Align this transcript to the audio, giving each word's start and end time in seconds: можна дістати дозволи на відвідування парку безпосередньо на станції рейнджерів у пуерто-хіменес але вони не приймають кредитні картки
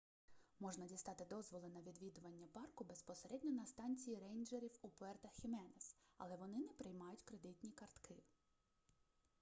можна 0.59 0.85
дістати 0.85 1.25
дозволи 1.25 1.69
на 1.69 1.81
відвідування 1.81 2.47
парку 2.53 2.83
безпосередньо 2.83 3.51
на 3.51 3.65
станції 3.65 4.19
рейнджерів 4.19 4.71
у 4.81 4.87
пуерто-хіменес 4.87 5.95
але 6.17 6.35
вони 6.35 6.57
не 6.57 6.73
приймають 6.73 7.23
кредитні 7.23 7.71
картки 7.71 8.15